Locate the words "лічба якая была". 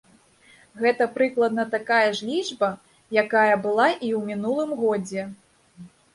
2.31-3.87